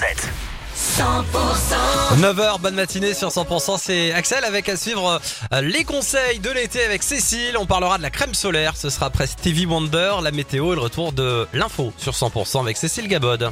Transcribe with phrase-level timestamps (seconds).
[0.00, 0.28] 7.
[2.16, 5.20] 9h, bonne matinée sur 100%, c'est Axel avec à suivre
[5.52, 7.58] euh, les conseils de l'été avec Cécile.
[7.58, 10.80] On parlera de la crème solaire, ce sera après Stevie Wonder, la météo et le
[10.80, 13.50] retour de l'info sur 100% avec Cécile Gabod.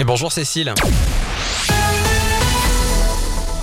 [0.00, 0.74] Et bonjour Cécile.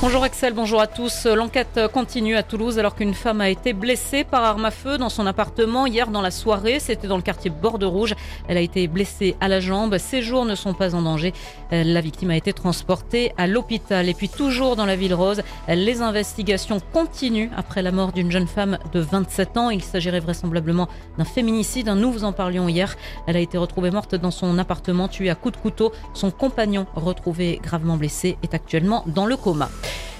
[0.05, 1.25] Bonjour Axel, bonjour à tous.
[1.25, 5.09] L'enquête continue à Toulouse alors qu'une femme a été blessée par arme à feu dans
[5.09, 6.79] son appartement hier dans la soirée.
[6.79, 8.13] C'était dans le quartier Borde Rouge.
[8.47, 9.97] Elle a été blessée à la jambe.
[9.97, 11.33] Ses jours ne sont pas en danger.
[11.71, 14.07] La victime a été transportée à l'hôpital.
[14.07, 18.47] Et puis toujours dans la ville rose, les investigations continuent après la mort d'une jeune
[18.47, 19.71] femme de 27 ans.
[19.71, 21.87] Il s'agirait vraisemblablement d'un féminicide.
[21.87, 22.95] Nous vous en parlions hier.
[23.25, 25.91] Elle a été retrouvée morte dans son appartement, tuée à coups de couteau.
[26.13, 29.67] Son compagnon, retrouvé gravement blessé, est actuellement dans le coma.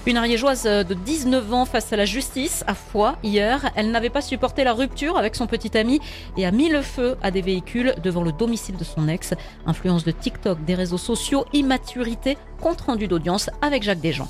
[0.06, 3.72] Une ariégeoise de 19 ans face à la justice à Foix hier.
[3.74, 6.00] Elle n'avait pas supporté la rupture avec son petit ami
[6.36, 9.34] et a mis le feu à des véhicules devant le domicile de son ex.
[9.66, 14.28] Influence de TikTok, des réseaux sociaux, immaturité, compte rendu d'audience avec Jacques Desjans.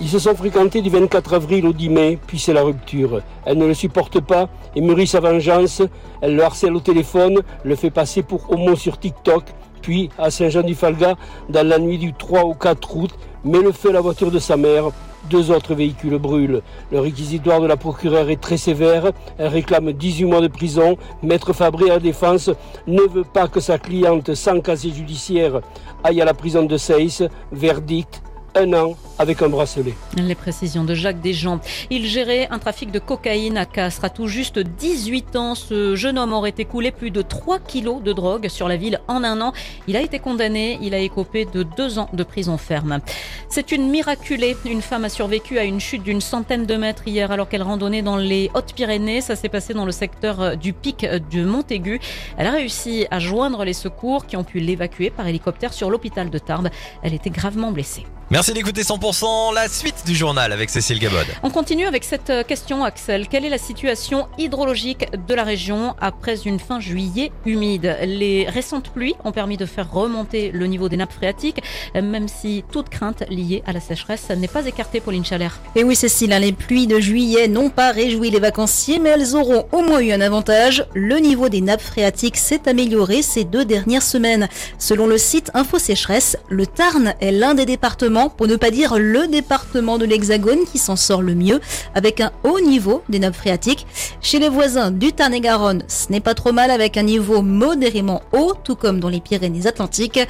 [0.00, 3.20] Ils se sont fréquentés du 24 avril au 10 mai, puis c'est la rupture.
[3.44, 5.82] Elle ne le supporte pas et mûrit sa vengeance.
[6.22, 9.44] Elle le harcèle au téléphone, le fait passer pour homo sur TikTok,
[9.82, 11.16] puis à Saint-Jean-du-Falga,
[11.50, 13.10] dans la nuit du 3 au 4 août,
[13.44, 14.90] met le feu à la voiture de sa mère.
[15.24, 16.62] Deux autres véhicules brûlent.
[16.90, 19.12] Le réquisitoire de la procureure est très sévère.
[19.36, 20.96] Elle réclame 18 mois de prison.
[21.22, 22.50] Maître Fabré à la défense
[22.86, 25.60] ne veut pas que sa cliente sans casier judiciaire
[26.04, 27.22] aille à la prison de Seyss.
[27.52, 28.22] Verdict,
[28.54, 29.94] un an avec un bracelet.
[30.16, 31.60] Les précisions de Jacques Desjans.
[31.90, 34.04] Il gérait un trafic de cocaïne à Castres.
[34.04, 38.12] À tout juste 18 ans, ce jeune homme aurait écoulé plus de 3 kilos de
[38.12, 39.52] drogue sur la ville en un an.
[39.88, 40.78] Il a été condamné.
[40.82, 43.00] Il a écopé de deux ans de prison ferme.
[43.48, 44.56] C'est une miraculée.
[44.64, 48.02] Une femme a survécu à une chute d'une centaine de mètres hier alors qu'elle randonnait
[48.02, 49.20] dans les Hautes-Pyrénées.
[49.20, 52.00] Ça s'est passé dans le secteur du pic de Montaigu.
[52.36, 56.30] Elle a réussi à joindre les secours qui ont pu l'évacuer par hélicoptère sur l'hôpital
[56.30, 56.68] de Tarbes.
[57.02, 58.04] Elle était gravement blessée.
[58.30, 61.24] Merci d'écouter 100% la suite du journal avec Cécile Gabod.
[61.42, 63.26] On continue avec cette question, Axel.
[63.26, 67.96] Quelle est la situation hydrologique de la région après une fin juillet humide?
[68.04, 71.62] Les récentes pluies ont permis de faire remonter le niveau des nappes phréatiques,
[71.94, 75.58] même si toute crainte liée à la sécheresse n'est pas écartée, Pauline Chalère.
[75.74, 79.36] Et oui, Cécile, hein, les pluies de juillet n'ont pas réjoui les vacanciers, mais elles
[79.36, 80.84] auront au moins eu un avantage.
[80.92, 84.50] Le niveau des nappes phréatiques s'est amélioré ces deux dernières semaines.
[84.76, 88.98] Selon le site Info Sécheresse, le Tarn est l'un des départements pour ne pas dire
[88.98, 91.60] le département de l'Hexagone qui s'en sort le mieux,
[91.94, 93.86] avec un haut niveau des nappes phréatiques.
[94.20, 98.54] Chez les voisins du Tarn-et-Garonne, ce n'est pas trop mal avec un niveau modérément haut,
[98.64, 100.20] tout comme dans les Pyrénées-Atlantiques.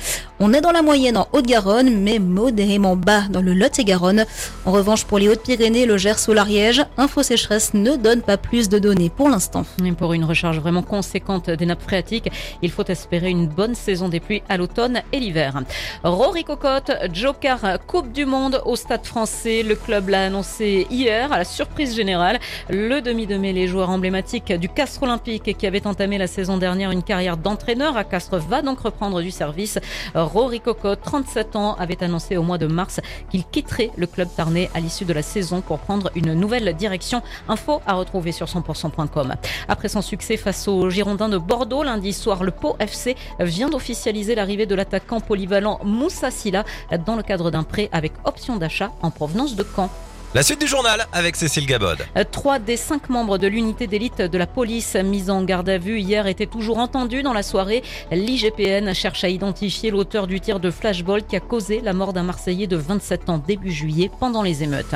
[0.41, 4.25] On est dans la moyenne en Haute-Garonne, mais modérément bas dans le Lot-et-Garonne.
[4.67, 8.69] En revanche, pour les Hautes-Pyrénées, le Gers ou l'Ariège, Info Sécheresse ne donne pas plus
[8.69, 9.65] de données pour l'instant.
[9.99, 12.31] Pour une recharge vraiment conséquente des nappes phréatiques,
[12.63, 15.61] il faut espérer une bonne saison des pluies à l'automne et l'hiver.
[16.05, 19.65] Rory Cocotte, Joker Coupe du Monde au Stade français.
[19.65, 22.39] Le club l'a annoncé hier à la surprise générale.
[22.71, 26.93] Le demi de mêlée, joueur emblématique du Castres Olympique qui avait entamé la saison dernière
[26.93, 29.81] une carrière d'entraîneur à Castres, va donc reprendre du service.
[30.29, 33.01] Rory Cocotte, 37 ans, avait annoncé au mois de mars
[33.31, 37.23] qu'il quitterait le club tarnais à l'issue de la saison pour prendre une nouvelle direction.
[37.49, 39.35] Info à retrouver sur 100%.com.
[39.69, 44.35] Après son succès face aux Girondins de Bordeaux lundi soir, le Pau FC vient d'officialiser
[44.35, 46.65] l'arrivée de l'attaquant polyvalent Moussa Silla
[47.07, 49.91] dans le cadre d'un prêt avec option d'achat en provenance de Caen.
[50.35, 51.97] La suite du journal avec Cécile Gabod.
[52.31, 56.01] Trois des cinq membres de l'unité d'élite de la police mis en garde à vue
[56.01, 57.83] hier étaient toujours entendus dans la soirée.
[58.13, 62.25] L'IGPN cherche à identifier l'auteur du tir de flashball qui a causé la mort d'un
[62.25, 64.95] Marseillais de 27 ans début juillet pendant les émeutes.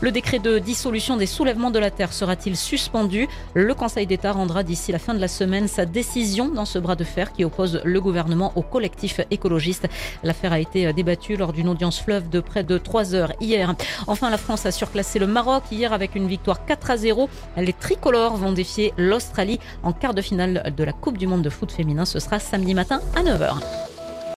[0.00, 3.28] Le décret de dissolution des soulèvements de la terre sera-t-il suspendu?
[3.54, 6.96] Le Conseil d'État rendra d'ici la fin de la semaine sa décision dans ce bras
[6.96, 9.86] de fer qui oppose le gouvernement au collectif écologiste.
[10.24, 13.72] L'affaire a été débattue lors d'une audience fleuve de près de trois heures hier.
[14.08, 17.28] Enfin, la A surclassé le Maroc hier avec une victoire 4 à 0.
[17.56, 21.50] Les tricolores vont défier l'Australie en quart de finale de la Coupe du Monde de
[21.50, 22.04] foot féminin.
[22.04, 23.93] Ce sera samedi matin à 9h.